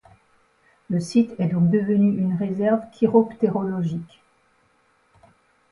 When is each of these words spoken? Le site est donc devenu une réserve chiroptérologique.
Le 0.89 0.99
site 0.99 1.39
est 1.39 1.45
donc 1.49 1.69
devenu 1.69 2.17
une 2.17 2.35
réserve 2.35 2.81
chiroptérologique. 2.91 4.23